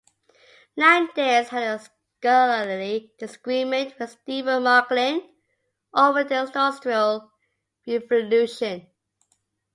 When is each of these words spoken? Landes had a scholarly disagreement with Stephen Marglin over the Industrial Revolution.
Landes 0.75 1.49
had 1.49 1.61
a 1.61 1.79
scholarly 2.19 3.13
disagreement 3.19 3.99
with 3.99 4.09
Stephen 4.09 4.63
Marglin 4.63 5.21
over 5.93 6.23
the 6.23 6.39
Industrial 6.39 7.31
Revolution. 7.85 8.87